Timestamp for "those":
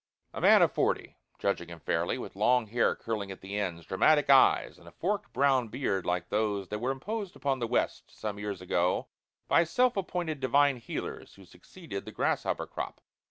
6.29-6.69